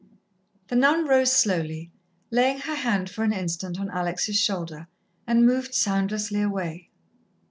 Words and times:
The 0.69 0.75
nun 0.75 1.05
rose 1.07 1.31
slowly, 1.31 1.91
laying 2.31 2.61
her 2.61 2.73
hand 2.73 3.07
for 3.07 3.23
an 3.23 3.31
instant 3.31 3.79
on 3.79 3.91
Alex' 3.91 4.33
shoulder, 4.35 4.87
and 5.27 5.45
moved 5.45 5.75
soundlessly 5.75 6.41
away. 6.41 6.89